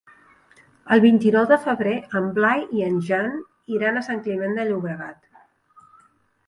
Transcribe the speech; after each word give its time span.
El 0.95 1.03
vint-i-nou 1.03 1.45
de 1.51 1.59
febrer 1.65 1.93
en 2.21 2.31
Blai 2.39 2.65
i 2.81 2.87
en 2.89 2.99
Jan 3.11 3.31
iran 3.77 4.01
a 4.01 4.05
Sant 4.11 4.27
Climent 4.29 4.61
de 4.61 4.69
Llobregat. 4.71 5.45